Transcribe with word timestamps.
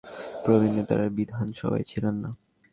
প্রবীণ 0.43 0.71
নেতারা 0.77 1.05
বিধানসভায় 1.17 1.85
ছিলেন 1.91 2.15
না। 2.23 2.29